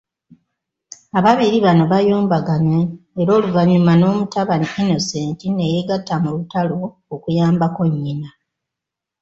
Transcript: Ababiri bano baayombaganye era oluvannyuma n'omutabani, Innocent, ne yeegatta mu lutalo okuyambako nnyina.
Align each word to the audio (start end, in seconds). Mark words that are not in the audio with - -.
Ababiri 1.17 1.57
bano 1.65 1.83
baayombaganye 1.91 2.79
era 3.21 3.31
oluvannyuma 3.37 3.93
n'omutabani, 3.97 4.67
Innocent, 4.81 5.39
ne 5.49 5.65
yeegatta 5.71 6.15
mu 6.23 6.29
lutalo 6.35 6.79
okuyambako 7.13 7.81
nnyina. 7.91 8.29